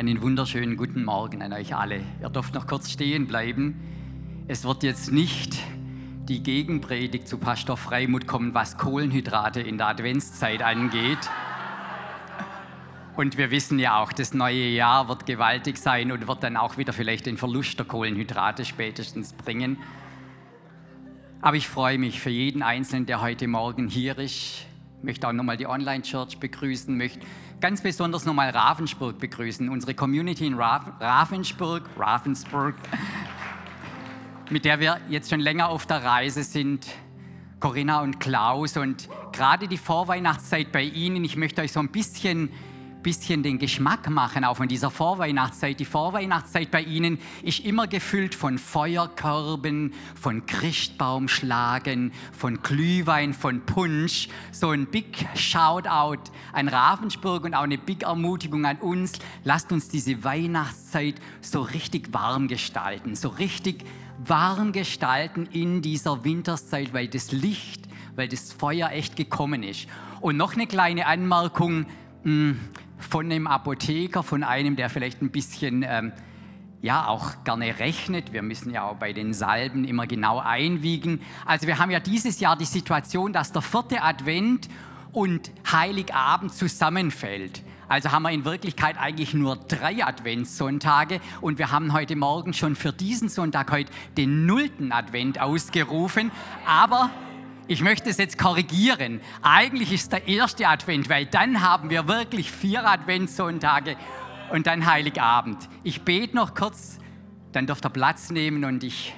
[0.00, 2.00] Einen wunderschönen guten Morgen an euch alle.
[2.22, 3.78] Ihr dürft noch kurz stehen bleiben.
[4.48, 5.58] Es wird jetzt nicht
[6.26, 11.18] die Gegenpredigt zu Pastor Freimut kommen, was Kohlenhydrate in der Adventszeit angeht.
[13.14, 16.78] Und wir wissen ja auch, das neue Jahr wird gewaltig sein und wird dann auch
[16.78, 19.76] wieder vielleicht den Verlust der Kohlenhydrate spätestens bringen.
[21.42, 24.64] Aber ich freue mich für jeden Einzelnen, der heute Morgen hier ist.
[25.02, 27.20] Möchte auch nochmal die Online-Church begrüßen, möchte
[27.60, 32.74] ganz besonders nochmal Ravensburg begrüßen, unsere Community in Ravensburg, Ravensburg,
[34.50, 36.86] mit der wir jetzt schon länger auf der Reise sind.
[37.60, 42.50] Corinna und Klaus und gerade die Vorweihnachtszeit bei Ihnen, ich möchte euch so ein bisschen
[43.02, 45.80] bisschen den Geschmack machen, auch von dieser Vorweihnachtszeit.
[45.80, 54.28] Die Vorweihnachtszeit bei Ihnen ist immer gefüllt von Feuerkörben, von Christbaumschlagen, von Glühwein, von Punsch.
[54.52, 59.12] So ein Big Shoutout an Ravensburg und auch eine Big Ermutigung an uns.
[59.44, 63.84] Lasst uns diese Weihnachtszeit so richtig warm gestalten, so richtig
[64.18, 69.86] warm gestalten in dieser Winterszeit, weil das Licht, weil das Feuer echt gekommen ist.
[70.20, 71.86] Und noch eine kleine Anmerkung.
[72.24, 72.60] Hm,
[73.00, 76.12] von einem Apotheker, von einem, der vielleicht ein bisschen ähm,
[76.82, 78.32] ja auch gerne rechnet.
[78.32, 81.20] Wir müssen ja auch bei den Salben immer genau einwiegen.
[81.44, 84.68] Also wir haben ja dieses Jahr die Situation, dass der vierte Advent
[85.12, 87.62] und Heiligabend zusammenfällt.
[87.88, 92.76] Also haben wir in Wirklichkeit eigentlich nur drei Adventssonntage und wir haben heute Morgen schon
[92.76, 96.30] für diesen Sonntag heute den nullten Advent ausgerufen.
[96.66, 97.10] Aber
[97.70, 99.20] ich möchte es jetzt korrigieren.
[99.42, 103.96] Eigentlich ist der erste Advent, weil dann haben wir wirklich vier Adventssonntage
[104.50, 105.68] und dann Heiligabend.
[105.84, 106.98] Ich bete noch kurz,
[107.52, 109.14] dann dürft ihr Platz nehmen und ich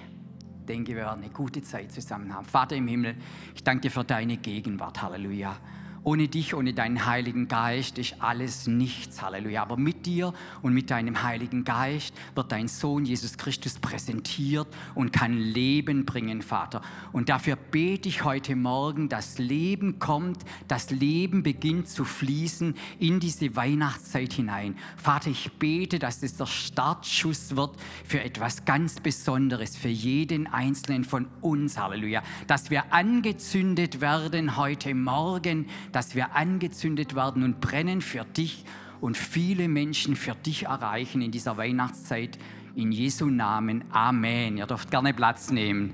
[0.68, 2.44] denke, wir werden eine gute Zeit zusammen haben.
[2.44, 3.16] Vater im Himmel,
[3.54, 5.00] ich danke dir für deine Gegenwart.
[5.00, 5.56] Halleluja.
[6.04, 9.22] Ohne dich, ohne deinen Heiligen Geist ist alles nichts.
[9.22, 9.62] Halleluja.
[9.62, 15.12] Aber mit dir und mit deinem Heiligen Geist wird dein Sohn Jesus Christus präsentiert und
[15.12, 16.82] kann Leben bringen, Vater.
[17.12, 23.20] Und dafür bete ich heute Morgen, dass Leben kommt, das Leben beginnt zu fließen in
[23.20, 24.76] diese Weihnachtszeit hinein.
[24.96, 31.04] Vater, ich bete, dass es der Startschuss wird für etwas ganz Besonderes, für jeden Einzelnen
[31.04, 31.78] von uns.
[31.78, 32.24] Halleluja.
[32.48, 38.64] Dass wir angezündet werden heute Morgen dass wir angezündet werden und brennen für dich
[39.00, 42.38] und viele Menschen für dich erreichen in dieser Weihnachtszeit.
[42.74, 43.84] In Jesu Namen.
[43.92, 44.56] Amen.
[44.56, 45.92] Ihr dürft gerne Platz nehmen.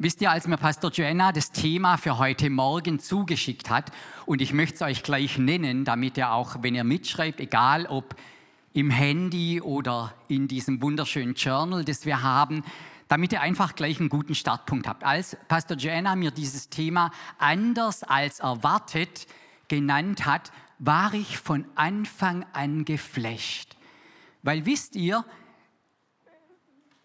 [0.00, 3.90] Wisst ihr, als mir Pastor Joanna das Thema für heute Morgen zugeschickt hat,
[4.26, 8.14] und ich möchte es euch gleich nennen, damit ihr auch, wenn ihr mitschreibt, egal ob
[8.74, 12.62] im Handy oder in diesem wunderschönen Journal, das wir haben,
[13.08, 15.02] damit ihr einfach gleich einen guten Startpunkt habt.
[15.02, 19.26] Als Pastor Joanna mir dieses Thema anders als erwartet
[19.68, 23.76] genannt hat, war ich von Anfang an geflasht.
[24.42, 25.24] Weil wisst ihr,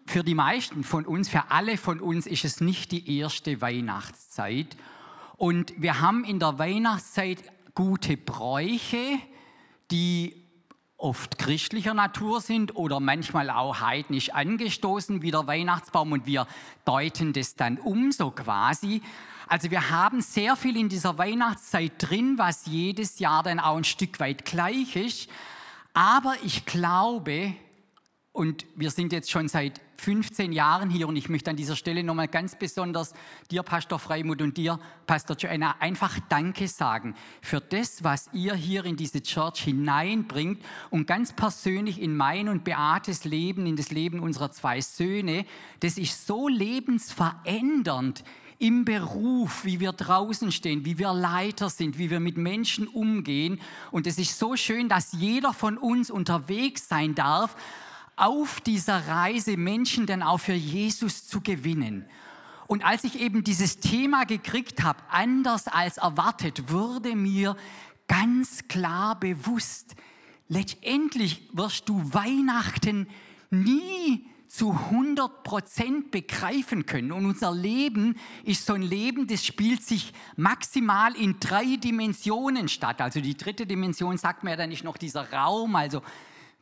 [0.06, 4.76] für die meisten von uns, für alle von uns ist es nicht die erste Weihnachtszeit.
[5.36, 7.42] Und wir haben in der Weihnachtszeit
[7.74, 9.18] gute Bräuche,
[9.90, 10.43] die
[11.04, 16.46] oft christlicher Natur sind oder manchmal auch heidnisch angestoßen wie der Weihnachtsbaum und wir
[16.86, 19.02] deuten das dann um so quasi.
[19.46, 23.84] Also wir haben sehr viel in dieser Weihnachtszeit drin, was jedes Jahr dann auch ein
[23.84, 25.28] Stück weit gleich ist.
[25.92, 27.54] Aber ich glaube,
[28.32, 32.02] und wir sind jetzt schon seit 15 Jahren hier und ich möchte an dieser Stelle
[32.02, 33.12] nochmal ganz besonders
[33.50, 38.84] dir, Pastor Freimut und dir, Pastor Joanna, einfach Danke sagen für das, was ihr hier
[38.84, 44.20] in diese Church hineinbringt und ganz persönlich in mein und Beates Leben, in das Leben
[44.20, 45.46] unserer zwei Söhne.
[45.80, 48.24] Das ist so lebensverändernd
[48.58, 53.60] im Beruf, wie wir draußen stehen, wie wir Leiter sind, wie wir mit Menschen umgehen.
[53.90, 57.56] Und es ist so schön, dass jeder von uns unterwegs sein darf
[58.16, 62.06] auf dieser Reise Menschen dann auch für Jesus zu gewinnen.
[62.66, 67.56] Und als ich eben dieses Thema gekriegt habe, anders als erwartet, wurde mir
[68.08, 69.94] ganz klar bewusst,
[70.48, 73.08] letztendlich wirst du Weihnachten
[73.50, 77.10] nie zu 100 Prozent begreifen können.
[77.10, 83.00] Und unser Leben ist so ein Leben, das spielt sich maximal in drei Dimensionen statt.
[83.00, 86.02] Also die dritte Dimension sagt mir dann nicht noch dieser Raum, also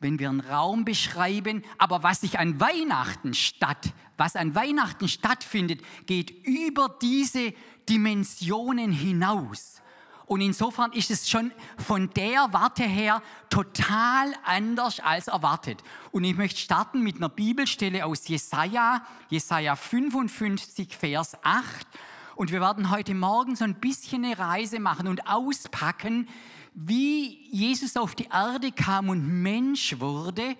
[0.03, 5.81] wenn wir einen Raum beschreiben, aber was sich an Weihnachten statt, was an Weihnachten stattfindet,
[6.05, 7.53] geht über diese
[7.89, 9.81] Dimensionen hinaus.
[10.25, 15.81] Und insofern ist es schon von der Warte her total anders als erwartet.
[16.11, 21.87] Und ich möchte starten mit einer Bibelstelle aus Jesaja, Jesaja 55, Vers 8.
[22.35, 26.27] Und wir werden heute Morgen so ein bisschen eine Reise machen und auspacken,
[26.75, 30.55] wie Jesus auf die Erde kam und Mensch wurde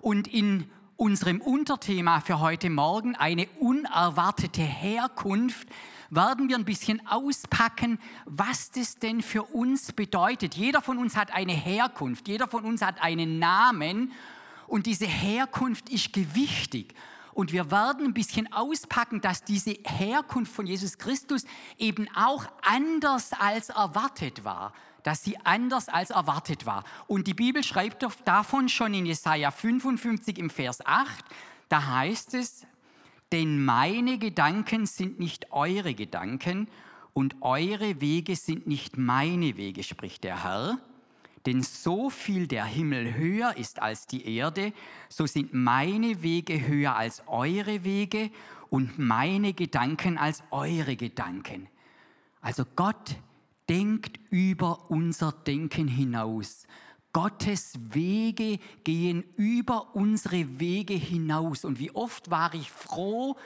[0.00, 5.68] und in unserem Unterthema für heute Morgen eine unerwartete Herkunft
[6.08, 10.54] werden wir ein bisschen auspacken, was das denn für uns bedeutet.
[10.54, 14.12] Jeder von uns hat eine Herkunft, jeder von uns hat einen Namen
[14.68, 16.94] und diese Herkunft ist gewichtig.
[17.32, 21.44] Und wir werden ein bisschen auspacken, dass diese Herkunft von Jesus Christus
[21.76, 24.72] eben auch anders als erwartet war
[25.06, 26.82] dass sie anders als erwartet war.
[27.06, 31.24] Und die Bibel schreibt davon schon in Jesaja 55 im Vers 8.
[31.68, 32.66] Da heißt es,
[33.30, 36.66] denn meine Gedanken sind nicht eure Gedanken
[37.12, 40.80] und eure Wege sind nicht meine Wege, spricht der Herr.
[41.46, 44.72] Denn so viel der Himmel höher ist als die Erde,
[45.08, 48.32] so sind meine Wege höher als eure Wege
[48.70, 51.68] und meine Gedanken als eure Gedanken.
[52.40, 53.14] Also Gott
[53.68, 56.66] denkt über unser Denken hinaus.
[57.12, 61.64] Gottes Wege gehen über unsere Wege hinaus.
[61.64, 63.36] Und wie oft war ich froh,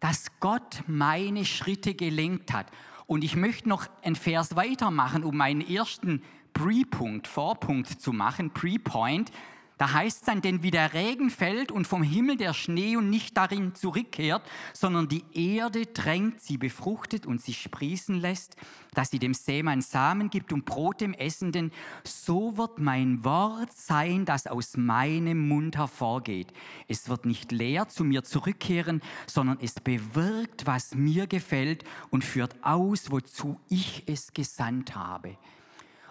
[0.00, 2.66] dass Gott meine Schritte gelenkt hat.
[3.06, 6.22] Und ich möchte noch einen Vers weitermachen, um meinen ersten
[6.52, 9.30] Pre-Punkt, Vorpunkt zu machen, Pre-Point.
[9.78, 13.10] Da heißt es dann, denn wie der Regen fällt und vom Himmel der Schnee und
[13.10, 14.42] nicht darin zurückkehrt,
[14.72, 18.56] sondern die Erde drängt, sie befruchtet und sie sprießen lässt,
[18.94, 21.72] dass sie dem Sämann Samen gibt und Brot dem Essenden,
[22.04, 26.54] so wird mein Wort sein, das aus meinem Mund hervorgeht.
[26.88, 32.56] Es wird nicht leer zu mir zurückkehren, sondern es bewirkt, was mir gefällt und führt
[32.62, 35.36] aus, wozu ich es gesandt habe.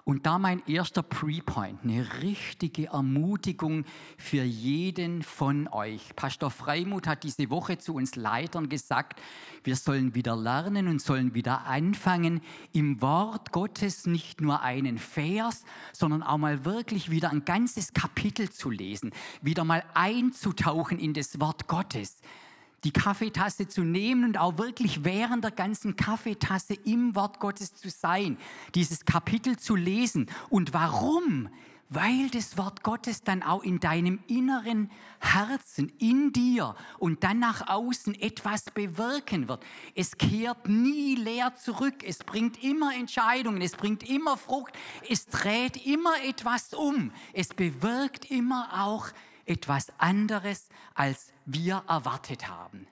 [0.05, 3.85] Und da mein erster Pre-Point, eine richtige Ermutigung
[4.19, 6.15] für jeden von euch.
[6.15, 9.19] Pastor Freimuth hat diese Woche zu uns Leitern gesagt,
[9.63, 12.41] wir sollen wieder lernen und sollen wieder anfangen,
[12.71, 18.51] im Wort Gottes nicht nur einen Vers, sondern auch mal wirklich wieder ein ganzes Kapitel
[18.51, 19.11] zu lesen,
[19.41, 22.21] wieder mal einzutauchen in das Wort Gottes
[22.85, 27.89] die Kaffeetasse zu nehmen und auch wirklich während der ganzen Kaffeetasse im Wort Gottes zu
[27.89, 28.37] sein,
[28.75, 30.27] dieses Kapitel zu lesen.
[30.49, 31.49] Und warum?
[31.89, 37.67] Weil das Wort Gottes dann auch in deinem inneren Herzen, in dir und dann nach
[37.67, 39.63] außen etwas bewirken wird.
[39.95, 42.03] Es kehrt nie leer zurück.
[42.03, 43.61] Es bringt immer Entscheidungen.
[43.61, 44.73] Es bringt immer Frucht.
[45.09, 47.11] Es dreht immer etwas um.
[47.33, 49.09] Es bewirkt immer auch
[49.45, 52.87] etwas anderes, als wir erwartet haben.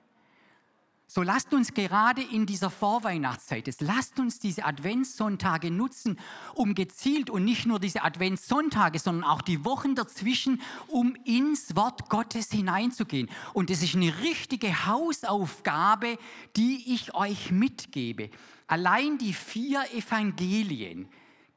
[1.16, 6.20] So lasst uns gerade in dieser Vorweihnachtszeit, lasst uns diese Adventssonntage nutzen,
[6.56, 12.10] um gezielt und nicht nur diese Adventssonntage, sondern auch die Wochen dazwischen, um ins Wort
[12.10, 13.30] Gottes hineinzugehen.
[13.54, 16.18] Und das ist eine richtige Hausaufgabe,
[16.56, 18.31] die ich euch mitgebe.
[18.66, 21.07] Allein die vier Evangelien,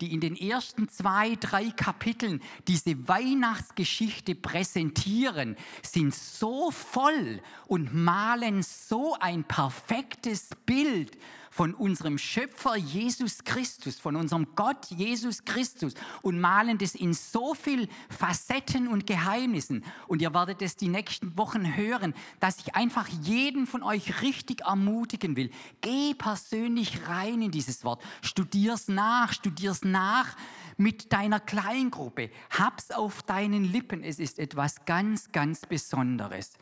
[0.01, 8.63] die in den ersten zwei, drei Kapiteln diese Weihnachtsgeschichte präsentieren, sind so voll und malen
[8.63, 11.17] so ein perfektes Bild
[11.57, 17.55] von unserem Schöpfer Jesus Christus, von unserem Gott Jesus Christus und malen das in so
[17.55, 19.83] viel Facetten und Geheimnissen.
[20.07, 24.67] Und ihr werdet es die nächsten Wochen hören, dass ich einfach jeden von euch richtig
[24.67, 25.51] ermutigen will.
[25.81, 28.03] Geh persönlich rein in dieses Wort.
[28.21, 30.37] Studier's nach, studier's nach
[30.77, 32.29] mit deiner Kleingruppe.
[32.51, 34.05] Hab's auf deinen Lippen.
[34.05, 36.53] Es ist etwas ganz, ganz Besonderes.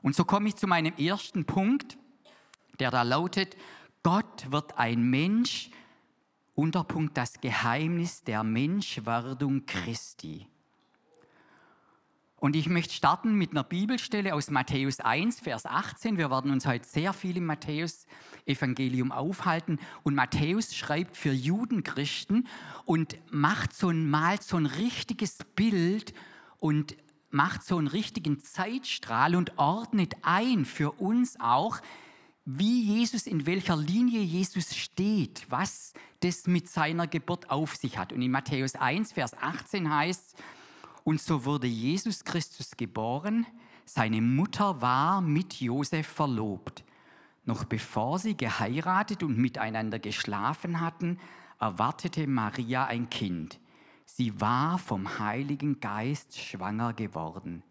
[0.00, 1.96] Und so komme ich zu meinem ersten Punkt,
[2.80, 3.56] der da lautet,
[4.02, 5.70] Gott wird ein Mensch,
[6.54, 10.46] Unterpunkt das Geheimnis der Menschwerdung Christi.
[12.36, 16.18] Und ich möchte starten mit einer Bibelstelle aus Matthäus 1, Vers 18.
[16.18, 19.78] Wir werden uns heute sehr viel im Matthäus-Evangelium aufhalten.
[20.02, 22.48] Und Matthäus schreibt für Judenchristen
[22.84, 26.12] und macht so ein, malt so ein richtiges Bild
[26.58, 26.96] und
[27.30, 31.80] macht so einen richtigen Zeitstrahl und ordnet ein für uns auch,
[32.44, 38.12] wie Jesus, in welcher Linie Jesus steht, was das mit seiner Geburt auf sich hat.
[38.12, 40.36] Und in Matthäus 1, Vers 18 heißt,
[41.04, 43.46] und so wurde Jesus Christus geboren,
[43.84, 46.84] seine Mutter war mit Josef verlobt.
[47.44, 51.18] Noch bevor sie geheiratet und miteinander geschlafen hatten,
[51.58, 53.58] erwartete Maria ein Kind.
[54.04, 57.62] Sie war vom Heiligen Geist schwanger geworden.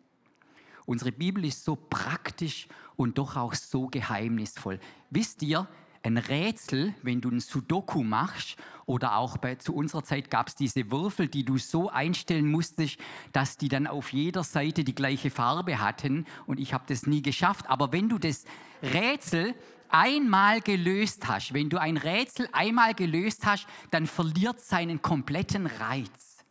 [0.91, 2.67] Unsere Bibel ist so praktisch
[2.97, 4.77] und doch auch so geheimnisvoll.
[5.09, 5.65] Wisst ihr,
[6.03, 10.55] ein Rätsel, wenn du ein Sudoku machst oder auch bei, zu unserer Zeit gab es
[10.55, 12.97] diese Würfel, die du so einstellen musstest,
[13.31, 17.21] dass die dann auf jeder Seite die gleiche Farbe hatten und ich habe das nie
[17.21, 17.69] geschafft.
[17.69, 18.43] Aber wenn du das
[18.83, 19.55] Rätsel
[19.87, 26.43] einmal gelöst hast, wenn du ein Rätsel einmal gelöst hast, dann verliert seinen kompletten Reiz.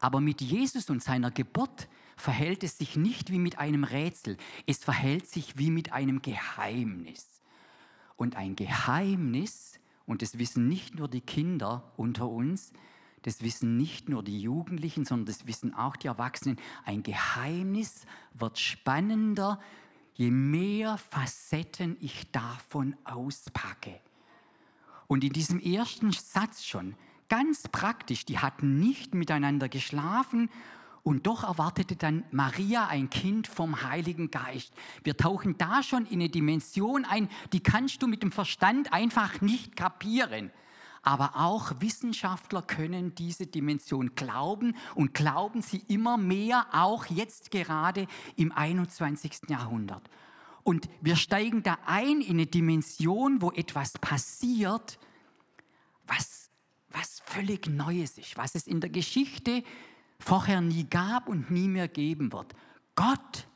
[0.00, 4.84] Aber mit Jesus und seiner Geburt verhält es sich nicht wie mit einem Rätsel, es
[4.84, 7.40] verhält sich wie mit einem Geheimnis.
[8.16, 12.72] Und ein Geheimnis, und das wissen nicht nur die Kinder unter uns,
[13.22, 18.04] das wissen nicht nur die Jugendlichen, sondern das wissen auch die Erwachsenen, ein Geheimnis
[18.34, 19.58] wird spannender,
[20.12, 23.98] je mehr Facetten ich davon auspacke.
[25.06, 26.96] Und in diesem ersten Satz schon,
[27.28, 30.50] ganz praktisch, die hatten nicht miteinander geschlafen
[31.04, 34.72] und doch erwartete dann Maria ein Kind vom Heiligen Geist.
[35.04, 39.40] Wir tauchen da schon in eine Dimension ein, die kannst du mit dem Verstand einfach
[39.42, 40.50] nicht kapieren.
[41.02, 48.06] Aber auch Wissenschaftler können diese Dimension glauben und glauben sie immer mehr, auch jetzt gerade
[48.36, 49.50] im 21.
[49.50, 50.08] Jahrhundert.
[50.62, 54.98] Und wir steigen da ein in eine Dimension, wo etwas passiert,
[56.06, 56.48] was,
[56.88, 59.62] was völlig Neues ist, was es in der Geschichte
[60.18, 62.54] vorher nie gab und nie mehr geben wird.
[62.94, 63.46] Gott,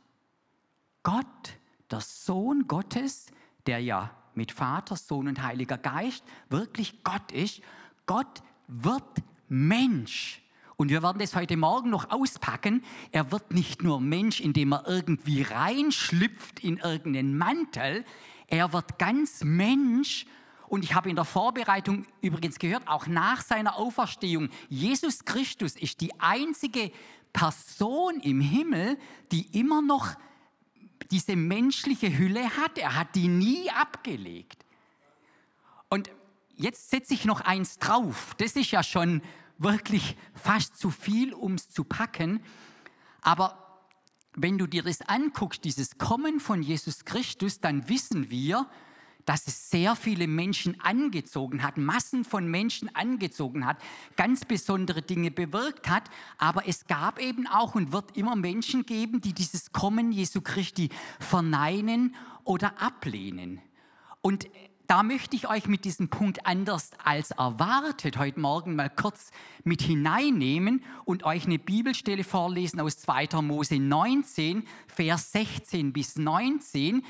[1.02, 1.58] Gott,
[1.90, 3.26] der Sohn Gottes,
[3.66, 7.60] der ja mit Vater, Sohn und Heiliger Geist wirklich Gott ist,
[8.06, 10.42] Gott wird Mensch.
[10.76, 12.84] Und wir werden das heute Morgen noch auspacken.
[13.10, 18.04] Er wird nicht nur Mensch, indem er irgendwie reinschlüpft in irgendeinen Mantel.
[18.46, 20.24] Er wird ganz Mensch
[20.68, 26.00] und ich habe in der Vorbereitung übrigens gehört, auch nach seiner Auferstehung, Jesus Christus ist
[26.00, 26.92] die einzige
[27.32, 28.98] Person im Himmel,
[29.32, 30.14] die immer noch
[31.10, 32.78] diese menschliche Hülle hat.
[32.78, 34.64] Er hat die nie abgelegt.
[35.88, 36.10] Und
[36.54, 38.34] jetzt setze ich noch eins drauf.
[38.38, 39.22] Das ist ja schon
[39.56, 42.42] wirklich fast zu viel, um es zu packen.
[43.22, 43.80] Aber
[44.34, 48.68] wenn du dir das anguckst, dieses Kommen von Jesus Christus, dann wissen wir,
[49.28, 53.76] dass es sehr viele Menschen angezogen hat, Massen von Menschen angezogen hat,
[54.16, 56.04] ganz besondere Dinge bewirkt hat.
[56.38, 60.88] Aber es gab eben auch und wird immer Menschen geben, die dieses Kommen Jesu Christi
[61.20, 63.60] verneinen oder ablehnen.
[64.22, 64.48] Und
[64.86, 69.30] da möchte ich euch mit diesem Punkt anders als erwartet heute Morgen mal kurz
[69.62, 73.42] mit hineinnehmen und euch eine Bibelstelle vorlesen aus 2.
[73.42, 77.04] Mose 19, Vers 16 bis 19.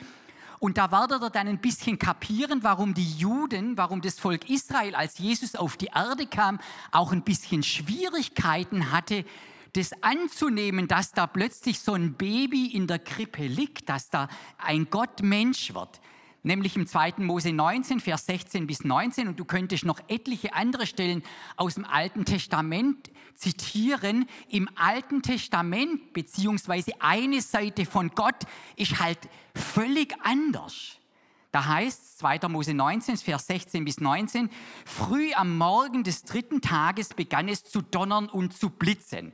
[0.60, 4.94] Und da werdet ihr dann ein bisschen kapieren, warum die Juden, warum das Volk Israel,
[4.94, 6.58] als Jesus auf die Erde kam,
[6.90, 9.24] auch ein bisschen Schwierigkeiten hatte,
[9.74, 14.88] das anzunehmen, dass da plötzlich so ein Baby in der Krippe liegt, dass da ein
[14.90, 16.00] Gott Mensch wird
[16.42, 17.14] nämlich im 2.
[17.18, 19.28] Mose 19, Vers 16 bis 19.
[19.28, 21.22] Und du könntest noch etliche andere Stellen
[21.56, 24.26] aus dem Alten Testament zitieren.
[24.48, 28.44] Im Alten Testament, beziehungsweise eine Seite von Gott,
[28.76, 30.98] ist halt völlig anders.
[31.50, 32.48] Da heißt es, 2.
[32.48, 34.50] Mose 19, Vers 16 bis 19,
[34.84, 39.32] früh am Morgen des dritten Tages begann es zu donnern und zu blitzen.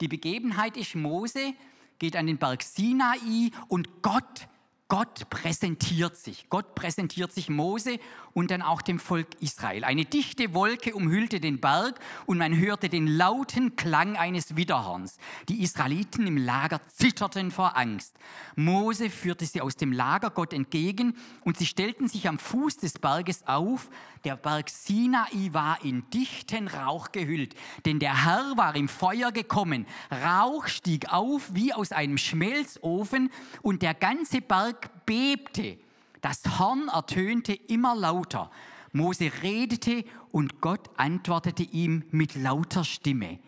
[0.00, 1.54] Die Begebenheit ist, Mose
[2.00, 4.48] geht an den Berg Sinai und Gott
[4.92, 6.50] Gott präsentiert sich.
[6.50, 7.98] Gott präsentiert sich Mose
[8.34, 9.84] und dann auch dem Volk Israel.
[9.84, 15.16] Eine dichte Wolke umhüllte den Berg und man hörte den lauten Klang eines Widerhorns.
[15.48, 18.14] Die Israeliten im Lager zitterten vor Angst.
[18.54, 22.98] Mose führte sie aus dem Lager Gott entgegen und sie stellten sich am Fuß des
[22.98, 23.88] Berges auf.
[24.24, 27.54] Der Berg Sinai war in dichten Rauch gehüllt,
[27.86, 29.86] denn der Herr war im Feuer gekommen.
[30.10, 33.30] Rauch stieg auf wie aus einem Schmelzofen
[33.62, 35.78] und der ganze Berg bebte.
[36.20, 38.50] Das Horn ertönte immer lauter.
[38.92, 43.38] Mose redete und Gott antwortete ihm mit lauter Stimme.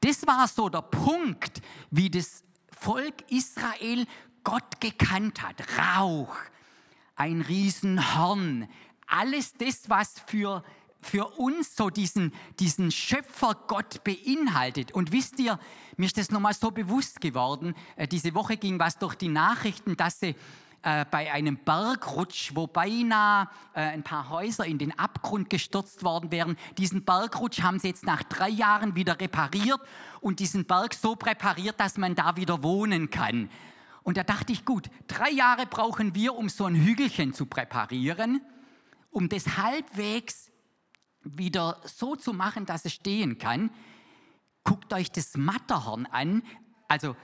[0.00, 4.06] Das war so der Punkt, wie das Volk Israel
[4.44, 5.64] Gott gekannt hat.
[5.78, 6.36] Rauch,
[7.16, 8.68] ein Riesenhorn,
[9.06, 10.62] alles das, was für,
[11.00, 14.92] für uns so diesen, diesen Schöpfergott beinhaltet.
[14.92, 15.58] Und wisst ihr,
[15.96, 19.96] mir ist das nochmal so bewusst geworden, äh, diese Woche ging was durch die Nachrichten,
[19.96, 20.34] dass sie
[20.84, 26.30] äh, bei einem Bergrutsch, wo beinahe äh, ein paar Häuser in den Abgrund gestürzt worden
[26.30, 26.58] wären.
[26.76, 29.80] Diesen Bergrutsch haben sie jetzt nach drei Jahren wieder repariert
[30.20, 33.48] und diesen Berg so präpariert, dass man da wieder wohnen kann.
[34.02, 38.42] Und da dachte ich, gut, drei Jahre brauchen wir, um so ein Hügelchen zu präparieren,
[39.10, 40.50] um das halbwegs
[41.22, 43.70] wieder so zu machen, dass es stehen kann.
[44.64, 46.42] Guckt euch das Matterhorn an.
[46.88, 47.16] Also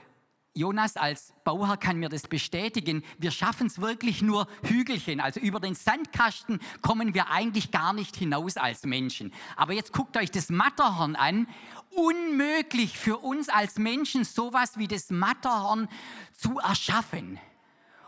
[0.53, 3.03] Jonas als Bauherr kann mir das bestätigen.
[3.17, 5.21] Wir schaffen es wirklich nur Hügelchen.
[5.21, 9.33] Also über den Sandkasten kommen wir eigentlich gar nicht hinaus als Menschen.
[9.55, 11.47] Aber jetzt guckt euch das Matterhorn an.
[11.91, 15.87] Unmöglich für uns als Menschen sowas wie das Matterhorn
[16.33, 17.39] zu erschaffen.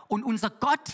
[0.06, 0.92] Und unser Gott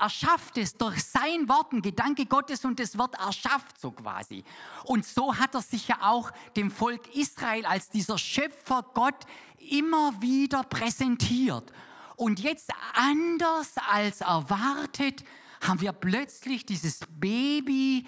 [0.00, 4.44] erschafft es durch sein Wort, ein Gedanke Gottes und das Wort erschafft so quasi.
[4.84, 9.26] Und so hat er sich ja auch dem Volk Israel als dieser Schöpfer Gott
[9.58, 11.72] immer wieder präsentiert.
[12.16, 15.24] Und jetzt anders als erwartet
[15.60, 18.06] haben wir plötzlich dieses Baby,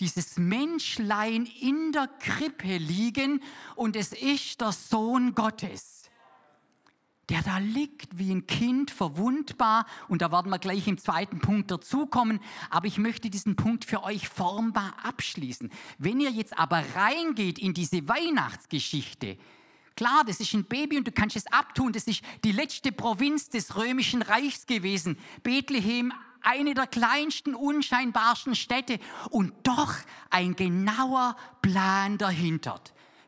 [0.00, 3.42] dieses Menschlein in der Krippe liegen
[3.76, 6.03] und es ist der Sohn Gottes
[7.30, 9.86] der da liegt wie ein Kind, verwundbar.
[10.08, 12.40] Und da werden wir gleich im zweiten Punkt dazukommen.
[12.70, 15.70] Aber ich möchte diesen Punkt für euch formbar abschließen.
[15.98, 19.38] Wenn ihr jetzt aber reingeht in diese Weihnachtsgeschichte,
[19.96, 21.92] klar, das ist ein Baby und du kannst es abtun.
[21.92, 25.18] Das ist die letzte Provinz des römischen Reichs gewesen.
[25.42, 26.12] Bethlehem,
[26.42, 28.98] eine der kleinsten, unscheinbarsten Städte
[29.30, 29.94] und doch
[30.28, 32.80] ein genauer Plan dahinter.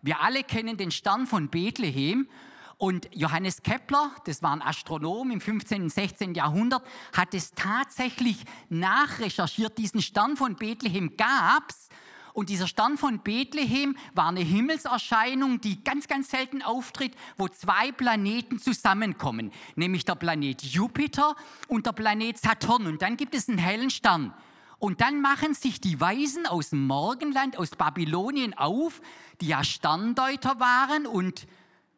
[0.02, 2.28] Wir alle kennen den Stern von Bethlehem
[2.78, 5.84] und Johannes Kepler, das war ein Astronom im 15.
[5.84, 6.34] und 16.
[6.34, 6.82] Jahrhundert,
[7.14, 8.36] hat es tatsächlich
[8.68, 9.78] nachrecherchiert.
[9.78, 11.88] Diesen Stern von Bethlehem gab es.
[12.34, 17.92] Und dieser Stern von Bethlehem war eine Himmelserscheinung, die ganz, ganz selten auftritt, wo zwei
[17.92, 21.34] Planeten zusammenkommen, nämlich der Planet Jupiter
[21.68, 22.86] und der Planet Saturn.
[22.88, 24.34] Und dann gibt es einen hellen Stern.
[24.78, 29.00] Und dann machen sich die Weisen aus dem Morgenland, aus Babylonien auf,
[29.40, 31.46] die ja Sterndeuter waren und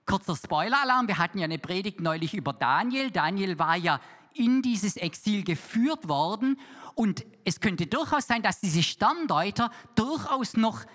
[0.09, 3.11] Kurzer Spoiler-Alarm, wir hatten ja eine Predigt neulich über Daniel.
[3.11, 4.01] Daniel war ja
[4.33, 6.59] in dieses Exil geführt worden
[6.95, 10.87] und es könnte durchaus sein, dass diese Sterndeuter durchaus noch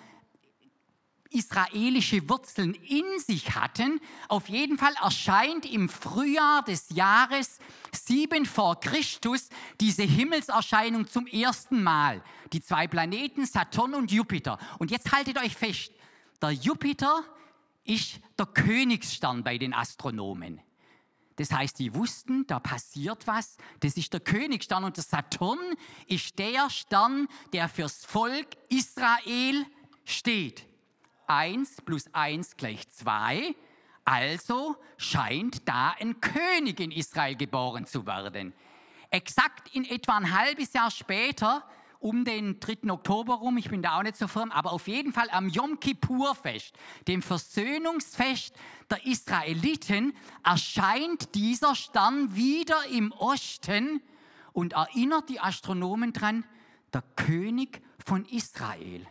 [1.29, 4.01] israelische Wurzeln in sich hatten.
[4.29, 7.59] Auf jeden Fall erscheint im Frühjahr des Jahres
[7.91, 12.23] 7 vor Christus diese Himmelserscheinung zum ersten Mal.
[12.51, 14.57] Die zwei Planeten Saturn und Jupiter.
[14.79, 15.91] Und jetzt haltet euch fest,
[16.41, 17.23] der Jupiter
[17.83, 20.61] ist der Königsstern bei den Astronomen.
[21.35, 23.57] Das heißt, die wussten, da passiert was.
[23.79, 25.59] Das ist der Königsstern und der Saturn
[26.07, 29.65] ist der Stern, der fürs Volk Israel
[30.05, 30.65] steht.
[31.25, 33.55] Eins plus eins gleich zwei.
[34.05, 38.53] Also scheint da ein König in Israel geboren zu werden.
[39.09, 41.67] Exakt in etwa ein halbes Jahr später
[42.03, 42.91] um den 3.
[42.91, 45.79] Oktober rum, ich bin da auch nicht so firm, aber auf jeden Fall am Yom
[45.79, 46.73] Kippur-Fest,
[47.07, 48.53] dem Versöhnungsfest
[48.91, 50.13] der Israeliten,
[50.43, 54.01] erscheint dieser Stern wieder im Osten
[54.51, 56.43] und erinnert die Astronomen dran,
[56.91, 59.07] der König von Israel.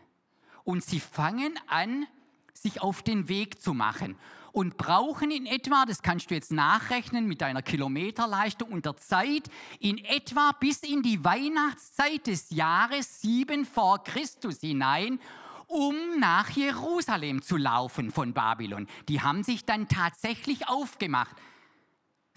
[0.63, 2.07] Und sie fangen an,
[2.53, 4.17] sich auf den Weg zu machen
[4.53, 9.49] und brauchen in etwa, das kannst du jetzt nachrechnen mit deiner Kilometerleistung und der Zeit,
[9.81, 15.19] in etwa bis in die Weihnachtszeit des Jahres 7 vor Christus hinein,
[15.67, 18.87] um nach Jerusalem zu laufen von Babylon.
[19.09, 21.35] Die haben sich dann tatsächlich aufgemacht.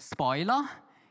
[0.00, 0.64] Spoiler,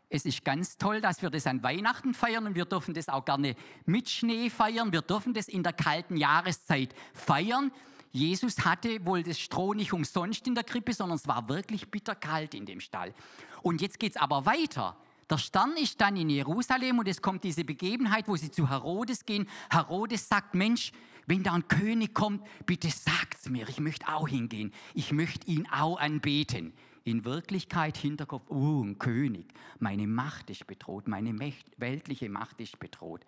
[0.10, 3.26] es ist ganz toll, dass wir das an Weihnachten feiern und wir dürfen das auch
[3.26, 4.92] gerne mit Schnee feiern.
[4.92, 7.72] Wir dürfen das in der kalten Jahreszeit feiern.
[8.16, 12.54] Jesus hatte wohl das Stroh nicht umsonst in der Krippe, sondern es war wirklich bitterkalt
[12.54, 13.14] in dem Stall.
[13.62, 14.96] Und jetzt geht es aber weiter.
[15.30, 19.26] Der Stern ist dann in Jerusalem und es kommt diese Begebenheit, wo sie zu Herodes
[19.26, 19.50] gehen.
[19.70, 20.94] Herodes sagt, Mensch,
[21.28, 24.72] wenn da ein König kommt, bitte sagt's mir, ich möchte auch hingehen.
[24.94, 26.72] Ich möchte ihn auch anbeten.
[27.04, 29.48] In Wirklichkeit Hinterkopf, oh, ein König,
[29.80, 31.38] meine Macht ist bedroht, meine
[31.78, 33.26] weltliche Macht ist bedroht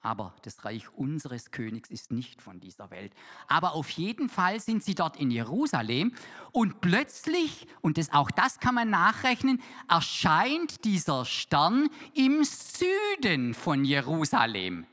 [0.00, 3.12] aber das Reich unseres Königs ist nicht von dieser Welt.
[3.48, 6.12] Aber auf jeden Fall sind sie dort in Jerusalem
[6.52, 13.84] und plötzlich, und das, auch das kann man nachrechnen, erscheint dieser Stern im Süden von
[13.84, 14.86] Jerusalem.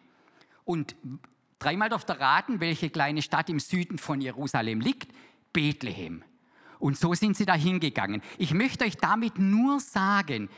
[0.66, 0.96] Und
[1.60, 5.14] dreimal dürft ihr raten, welche kleine Stadt im Süden von Jerusalem liegt.
[5.54, 6.24] Bethlehem.
[6.80, 8.22] Und so sind sie da hingegangen.
[8.38, 10.50] Ich möchte euch damit nur sagen,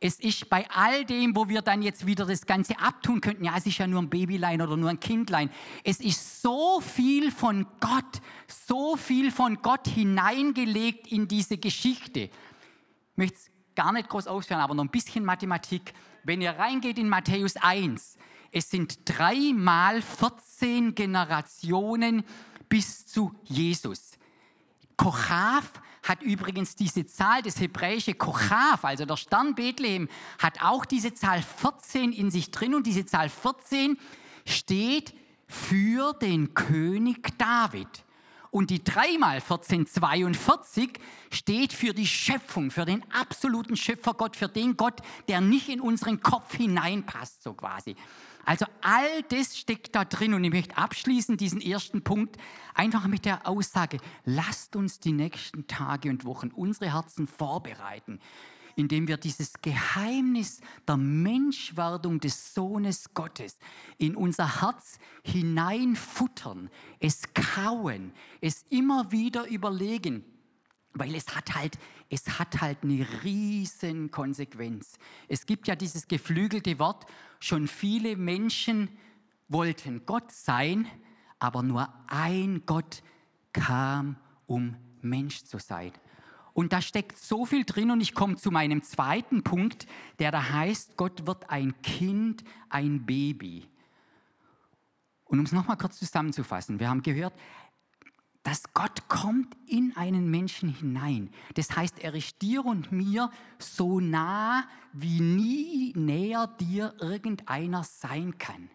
[0.00, 3.56] es ist bei all dem, wo wir dann jetzt wieder das Ganze abtun könnten, ja,
[3.56, 5.50] es ist ja nur ein Babylein oder nur ein Kindlein.
[5.82, 12.20] Es ist so viel von Gott, so viel von Gott hineingelegt in diese Geschichte.
[12.20, 12.30] Ich
[13.16, 15.92] möchte es gar nicht groß ausführen, aber noch ein bisschen Mathematik.
[16.22, 18.18] Wenn ihr reingeht in Matthäus 1,
[18.52, 22.24] es sind dreimal 14 Generationen
[22.68, 24.12] bis zu Jesus.
[24.96, 30.08] Kochav hat übrigens diese Zahl, das hebräische Kochav, also der Stern Bethlehem,
[30.38, 33.98] hat auch diese Zahl 14 in sich drin und diese Zahl 14
[34.44, 35.14] steht
[35.46, 37.88] für den König David.
[38.50, 40.98] Und die 3 mal 1442
[41.30, 46.20] steht für die Schöpfung, für den absoluten Schöpfergott, für den Gott, der nicht in unseren
[46.20, 47.94] Kopf hineinpasst, so quasi.
[48.44, 52.36] Also all das steckt da drin und ich möchte abschließen diesen ersten Punkt
[52.74, 58.20] einfach mit der Aussage, lasst uns die nächsten Tage und Wochen unsere Herzen vorbereiten
[58.78, 63.58] indem wir dieses Geheimnis der Menschwerdung des Sohnes Gottes
[63.98, 66.70] in unser Herz hineinfuttern,
[67.00, 70.24] es kauen, es immer wieder überlegen,
[70.94, 71.78] weil es hat halt,
[72.10, 74.98] es hat halt eine riesen Konsequenz.
[75.28, 77.06] Es gibt ja dieses geflügelte Wort,
[77.40, 78.88] schon viele Menschen
[79.48, 80.86] wollten Gott sein,
[81.38, 83.02] aber nur ein Gott
[83.52, 85.92] kam, um Mensch zu sein.
[86.52, 89.86] Und da steckt so viel drin und ich komme zu meinem zweiten Punkt,
[90.18, 93.68] der da heißt, Gott wird ein Kind, ein Baby.
[95.24, 97.34] Und um es nochmal kurz zusammenzufassen, wir haben gehört,
[98.48, 101.28] dass Gott kommt in einen Menschen hinein.
[101.52, 108.38] Das heißt, er ist dir und mir so nah, wie nie näher dir irgendeiner sein
[108.38, 108.70] kann.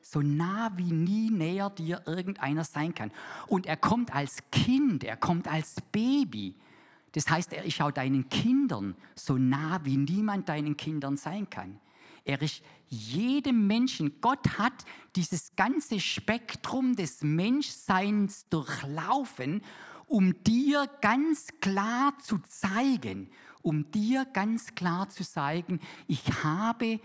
[0.00, 3.12] So nah, wie nie näher dir irgendeiner sein kann.
[3.48, 6.56] Und er kommt als Kind, er kommt als Baby.
[7.12, 11.78] Das heißt, er ist auch deinen Kindern so nah, wie niemand deinen Kindern sein kann.
[12.24, 14.20] Er ist jedem Menschen.
[14.20, 14.84] Gott hat
[15.16, 19.62] dieses ganze Spektrum des Menschseins durchlaufen,
[20.06, 23.30] um dir ganz klar zu zeigen,
[23.62, 27.00] um dir ganz klar zu zeigen, ich habe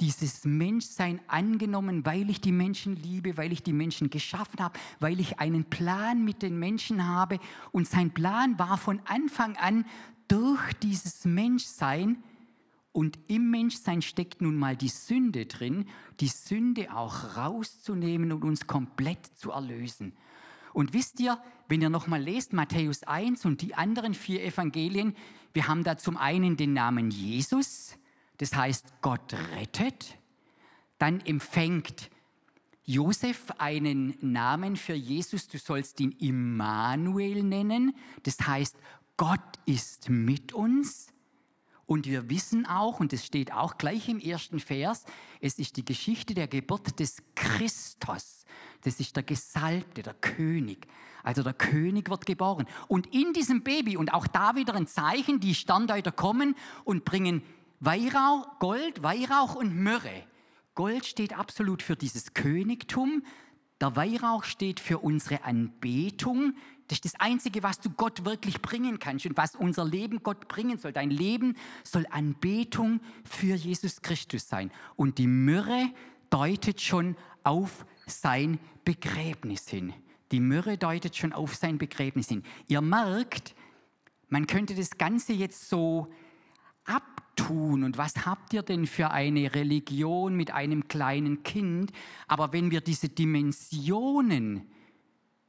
[0.00, 5.20] dieses Menschsein angenommen, weil ich die Menschen liebe, weil ich die Menschen geschaffen habe, weil
[5.20, 7.38] ich einen Plan mit den Menschen habe.
[7.72, 9.84] Und sein Plan war von Anfang an
[10.28, 12.22] durch dieses Menschsein,
[12.98, 15.86] und im Menschsein steckt nun mal die Sünde drin,
[16.18, 20.14] die Sünde auch rauszunehmen und uns komplett zu erlösen.
[20.72, 25.14] Und wisst ihr, wenn ihr nochmal lest, Matthäus 1 und die anderen vier Evangelien,
[25.52, 27.96] wir haben da zum einen den Namen Jesus,
[28.38, 30.18] das heißt, Gott rettet.
[30.98, 32.10] Dann empfängt
[32.82, 37.94] Josef einen Namen für Jesus, du sollst ihn Immanuel nennen.
[38.24, 38.76] Das heißt,
[39.16, 41.12] Gott ist mit uns.
[41.88, 45.04] Und wir wissen auch, und es steht auch gleich im ersten Vers,
[45.40, 48.44] es ist die Geschichte der Geburt des Christus.
[48.82, 50.86] Das ist der Gesalbte, der König.
[51.22, 52.66] Also der König wird geboren.
[52.88, 57.42] Und in diesem Baby, und auch da wieder ein Zeichen, die Standeuter kommen und bringen
[57.80, 60.24] Weihrauch, Gold, Weihrauch und Myrrhe.
[60.74, 63.22] Gold steht absolut für dieses Königtum.
[63.80, 66.54] Der Weihrauch steht für unsere Anbetung.
[66.88, 70.48] Das ist das Einzige, was du Gott wirklich bringen kannst und was unser Leben Gott
[70.48, 70.92] bringen soll.
[70.92, 74.72] Dein Leben soll Anbetung für Jesus Christus sein.
[74.96, 75.90] Und die Myrrhe
[76.30, 79.92] deutet schon auf sein Begräbnis hin.
[80.32, 82.42] Die Myrrhe deutet schon auf sein Begräbnis hin.
[82.66, 83.54] Ihr merkt,
[84.28, 86.08] man könnte das Ganze jetzt so
[86.88, 91.92] ab tun und was habt ihr denn für eine Religion mit einem kleinen Kind?
[92.26, 94.68] Aber wenn wir diese Dimensionen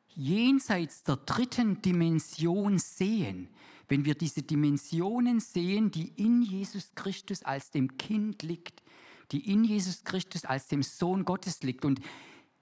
[0.08, 3.50] jenseits der dritten Dimension sehen,
[3.88, 8.84] wenn wir diese Dimensionen sehen, die in Jesus Christus als dem Kind liegt,
[9.32, 11.86] die in Jesus Christus als dem Sohn Gottes liegt.
[11.86, 12.00] Und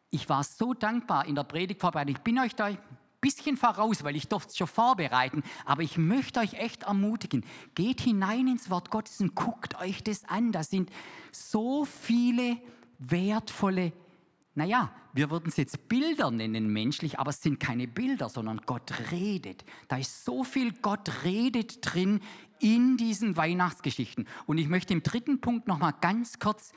[0.09, 2.15] ich war so dankbar in der Predigtvorbereitung.
[2.15, 2.69] Ich bin euch da
[3.35, 7.43] bisschen voraus, weil ich durfte es schon vorbereiten, aber ich möchte euch echt ermutigen,
[7.75, 10.51] geht hinein ins Wort Gottes und guckt euch das an.
[10.51, 10.89] Da sind
[11.31, 12.57] so viele
[12.99, 13.93] wertvolle,
[14.55, 18.93] naja, wir würden es jetzt Bilder nennen menschlich, aber es sind keine Bilder, sondern Gott
[19.11, 19.65] redet.
[19.87, 22.21] Da ist so viel Gott redet drin
[22.59, 24.27] in diesen Weihnachtsgeschichten.
[24.45, 26.71] Und ich möchte im dritten Punkt noch mal ganz kurz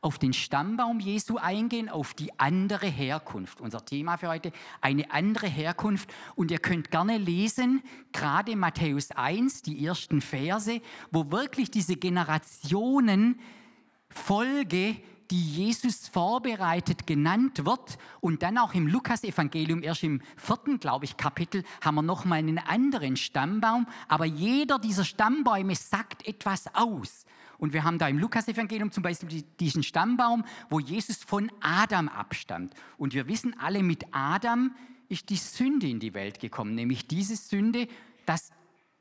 [0.00, 3.60] auf den Stammbaum Jesu eingehen, auf die andere Herkunft.
[3.60, 6.12] Unser Thema für heute, eine andere Herkunft.
[6.34, 7.82] Und ihr könnt gerne lesen,
[8.12, 10.80] gerade Matthäus 1, die ersten Verse,
[11.10, 14.96] wo wirklich diese Generationenfolge,
[15.30, 17.98] die Jesus vorbereitet, genannt wird.
[18.20, 22.58] Und dann auch im Lukas-Evangelium, erst im vierten, glaube ich, Kapitel, haben wir nochmal einen
[22.58, 23.86] anderen Stammbaum.
[24.08, 27.26] Aber jeder dieser Stammbäume sagt etwas aus.
[27.58, 32.74] Und wir haben da im Lukas-Evangelium zum Beispiel diesen Stammbaum, wo Jesus von Adam abstammt.
[32.96, 34.74] Und wir wissen alle, mit Adam
[35.08, 37.88] ist die Sünde in die Welt gekommen, nämlich diese Sünde,
[38.26, 38.52] dass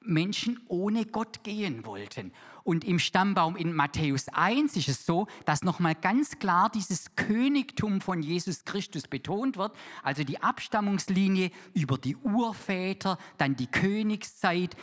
[0.01, 2.31] Menschen ohne Gott gehen wollten.
[2.63, 8.01] Und im Stammbaum in Matthäus 1 ist es so, dass nochmal ganz klar dieses Königtum
[8.01, 9.73] von Jesus Christus betont wird.
[10.03, 14.75] Also die Abstammungslinie über die Urväter, dann die Königszeit.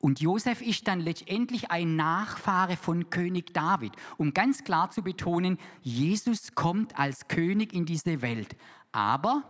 [0.00, 5.58] Und Josef ist dann letztendlich ein Nachfahre von König David, um ganz klar zu betonen,
[5.82, 8.56] Jesus kommt als König in diese Welt.
[8.92, 9.44] Aber,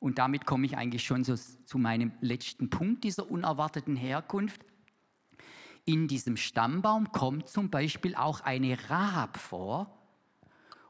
[0.00, 4.60] und damit komme ich eigentlich schon so zu meinem letzten Punkt dieser unerwarteten Herkunft,
[5.84, 9.98] in diesem Stammbaum kommt zum Beispiel auch eine Rahab vor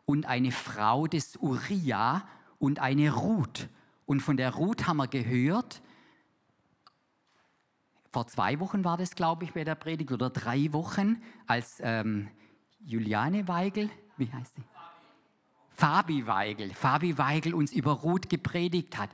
[0.07, 2.27] und eine Frau des Uriah
[2.59, 3.69] und eine Ruth.
[4.07, 5.83] Und von der Ruth haben wir gehört,
[8.15, 12.29] vor zwei Wochen war das, glaube ich, bei der Predigt, oder drei Wochen, als ähm,
[12.81, 14.63] Juliane Weigel, wie heißt sie?
[15.71, 19.11] Fabi Weigel, Fabi Weigel uns über Ruth gepredigt hat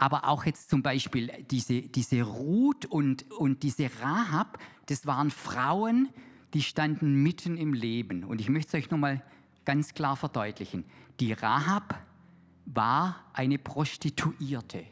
[0.00, 6.08] aber auch jetzt zum Beispiel diese, diese Ruth und, und diese Rahab, das waren Frauen,
[6.54, 8.24] die standen mitten im Leben.
[8.24, 9.22] Und ich möchte es euch nochmal
[9.66, 10.84] ganz klar verdeutlichen.
[11.20, 12.00] Die Rahab
[12.64, 14.86] war eine Prostituierte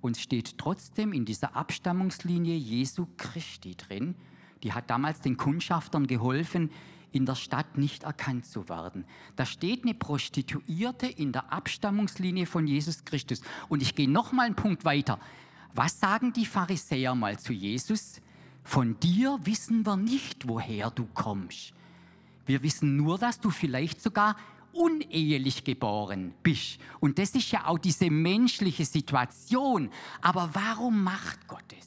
[0.00, 4.14] und steht trotzdem in dieser Abstammungslinie Jesu Christi drin.
[4.62, 6.70] Die hat damals den Kundschaftern geholfen,
[7.10, 9.04] in der Stadt nicht erkannt zu werden.
[9.36, 13.40] Da steht eine Prostituierte in der Abstammungslinie von Jesus Christus.
[13.68, 15.18] Und ich gehe noch mal einen Punkt weiter.
[15.74, 18.20] Was sagen die Pharisäer mal zu Jesus?
[18.62, 21.72] Von dir wissen wir nicht, woher du kommst.
[22.44, 24.36] Wir wissen nur, dass du vielleicht sogar
[24.78, 26.78] unehelich geboren bist.
[27.00, 29.90] Und das ist ja auch diese menschliche Situation.
[30.22, 31.86] Aber warum macht Gott es?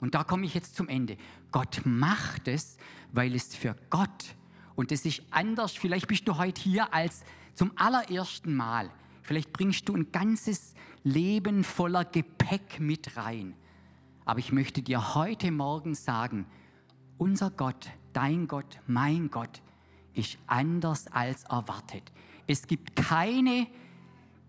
[0.00, 1.16] Und da komme ich jetzt zum Ende.
[1.50, 2.76] Gott macht es,
[3.12, 4.34] weil es für Gott,
[4.74, 8.90] und das ist anders, vielleicht bist du heute hier als zum allerersten Mal,
[9.22, 13.54] vielleicht bringst du ein ganzes Leben voller Gepäck mit rein.
[14.24, 16.46] Aber ich möchte dir heute Morgen sagen,
[17.18, 19.62] unser Gott, dein Gott, mein Gott,
[20.14, 22.02] ist anders als erwartet.
[22.46, 23.66] Es gibt keine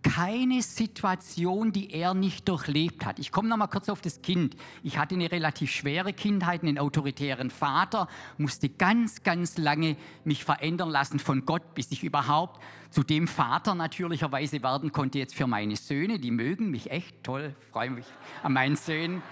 [0.03, 3.19] keine Situation, die er nicht durchlebt hat.
[3.19, 4.55] Ich komme noch mal kurz auf das Kind.
[4.83, 9.95] Ich hatte eine relativ schwere Kindheit, einen autoritären Vater, musste ganz, ganz lange
[10.25, 15.33] mich verändern lassen von Gott, bis ich überhaupt zu dem Vater natürlicherweise werden konnte jetzt
[15.33, 16.19] für meine Söhne.
[16.19, 18.05] Die mögen mich echt toll, freue mich
[18.43, 19.23] an meinen Söhnen.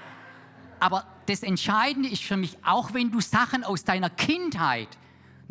[0.80, 4.88] Aber das Entscheidende ist für mich, auch wenn du Sachen aus deiner Kindheit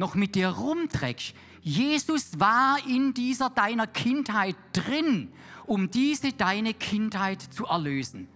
[0.00, 5.30] noch mit dir rumträgst, Jesus war in dieser deiner Kindheit drin,
[5.66, 8.26] um diese deine Kindheit zu erlösen.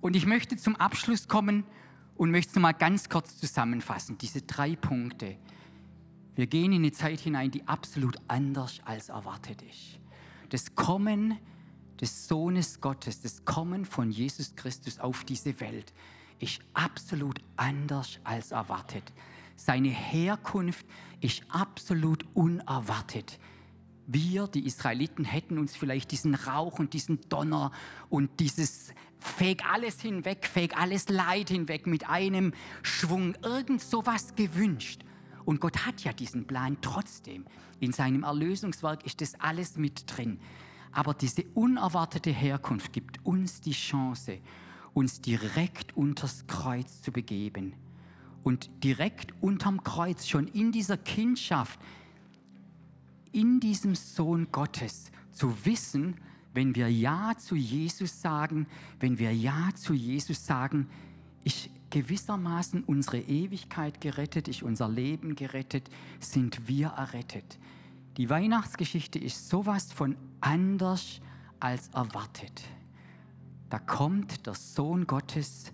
[0.00, 1.64] Und ich möchte zum Abschluss kommen
[2.16, 5.36] und möchte mal ganz kurz zusammenfassen, diese drei Punkte.
[6.36, 9.98] Wir gehen in eine Zeit hinein, die absolut anders als erwartet ist.
[10.50, 11.38] Das Kommen
[12.00, 15.92] des Sohnes Gottes, das Kommen von Jesus Christus auf diese Welt
[16.38, 19.12] ist absolut anders als erwartet.
[19.56, 20.86] Seine Herkunft
[21.20, 23.38] ist absolut unerwartet.
[24.06, 27.70] Wir, die Israeliten, hätten uns vielleicht diesen Rauch und diesen Donner
[28.08, 35.04] und dieses Feg alles hinweg, Feg alles Leid hinweg mit einem Schwung, irgend sowas gewünscht.
[35.44, 37.44] Und Gott hat ja diesen Plan trotzdem.
[37.78, 40.40] In seinem Erlösungswerk ist das alles mit drin.
[40.90, 44.38] Aber diese unerwartete Herkunft gibt uns die Chance,
[44.92, 47.74] uns direkt unters Kreuz zu begeben
[48.42, 51.78] und direkt unterm Kreuz, schon in dieser Kindschaft,
[53.32, 56.16] in diesem Sohn Gottes zu wissen,
[56.54, 58.66] wenn wir Ja zu Jesus sagen,
[59.00, 60.88] wenn wir Ja zu Jesus sagen,
[61.44, 67.58] ist gewissermaßen unsere Ewigkeit gerettet, ist unser Leben gerettet, sind wir errettet.
[68.16, 71.20] Die Weihnachtsgeschichte ist sowas von anders
[71.60, 72.62] als erwartet.
[73.70, 75.72] Da kommt der Sohn Gottes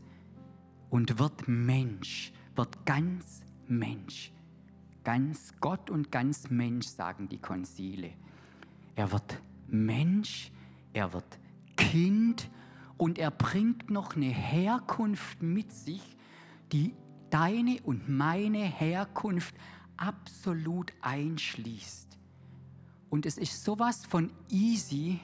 [0.91, 4.33] und wird Mensch wird ganz Mensch.
[5.05, 8.11] Ganz Gott und ganz Mensch, sagen die Konzile.
[8.95, 10.51] Er wird Mensch,
[10.93, 11.39] er wird
[11.77, 12.51] Kind
[12.99, 16.17] und er bringt noch eine Herkunft mit sich,
[16.73, 16.95] die
[17.31, 19.55] deine und meine Herkunft
[19.97, 22.19] absolut einschließt.
[23.09, 25.21] Und es ist sowas von easy,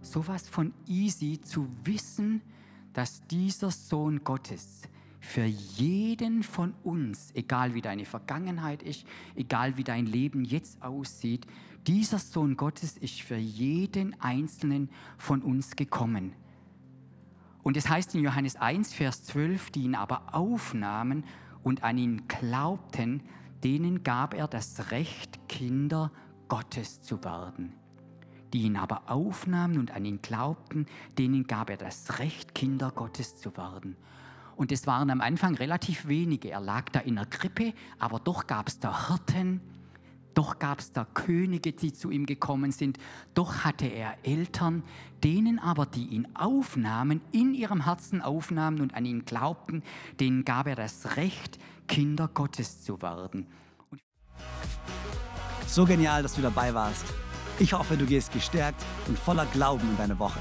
[0.00, 2.40] sowas von easy zu wissen,
[2.92, 4.82] dass dieser Sohn Gottes
[5.20, 9.04] für jeden von uns, egal wie deine Vergangenheit ist,
[9.34, 11.46] egal wie dein Leben jetzt aussieht,
[11.86, 16.34] dieser Sohn Gottes ist für jeden einzelnen von uns gekommen.
[17.62, 21.24] Und es heißt in Johannes 1, Vers 12, die ihn aber aufnahmen
[21.62, 23.22] und an ihn glaubten,
[23.64, 26.12] denen gab er das Recht, Kinder
[26.48, 27.74] Gottes zu werden.
[28.52, 30.86] Die ihn aber aufnahmen und an ihn glaubten,
[31.18, 33.96] denen gab er das Recht, Kinder Gottes zu werden.
[34.58, 36.50] Und es waren am Anfang relativ wenige.
[36.50, 39.60] Er lag da in der Krippe, aber doch gab es da Hirten,
[40.34, 42.98] doch gab es da Könige, die zu ihm gekommen sind,
[43.34, 44.82] doch hatte er Eltern,
[45.22, 49.84] denen aber, die ihn aufnahmen, in ihrem Herzen aufnahmen und an ihn glaubten,
[50.18, 53.46] denen gab er das Recht, Kinder Gottes zu werden.
[55.68, 57.04] So genial, dass du dabei warst.
[57.60, 60.40] Ich hoffe, du gehst gestärkt und voller Glauben in deine Woche.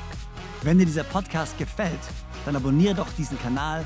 [0.64, 2.00] Wenn dir dieser Podcast gefällt,
[2.46, 3.86] dann abonniere doch diesen Kanal,